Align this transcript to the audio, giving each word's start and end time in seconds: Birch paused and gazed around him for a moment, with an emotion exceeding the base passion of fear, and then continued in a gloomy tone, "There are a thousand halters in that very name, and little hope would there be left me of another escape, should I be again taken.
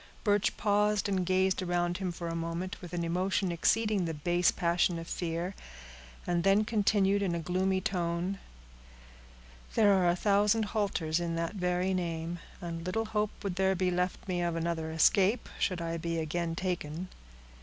Birch 0.23 0.57
paused 0.57 1.07
and 1.07 1.23
gazed 1.27 1.61
around 1.61 1.99
him 1.99 2.11
for 2.11 2.27
a 2.27 2.33
moment, 2.35 2.75
with 2.81 2.91
an 2.91 3.03
emotion 3.03 3.51
exceeding 3.51 4.05
the 4.05 4.15
base 4.15 4.49
passion 4.49 4.97
of 4.97 5.07
fear, 5.07 5.53
and 6.25 6.43
then 6.43 6.65
continued 6.65 7.21
in 7.21 7.35
a 7.35 7.39
gloomy 7.39 7.79
tone, 7.79 8.39
"There 9.75 9.93
are 9.93 10.09
a 10.09 10.15
thousand 10.15 10.63
halters 10.73 11.19
in 11.19 11.35
that 11.35 11.53
very 11.53 11.93
name, 11.93 12.39
and 12.59 12.83
little 12.83 13.05
hope 13.05 13.29
would 13.43 13.57
there 13.57 13.75
be 13.75 13.91
left 13.91 14.27
me 14.27 14.41
of 14.41 14.55
another 14.55 14.91
escape, 14.91 15.47
should 15.59 15.83
I 15.83 15.97
be 15.97 16.17
again 16.17 16.55
taken. 16.55 17.09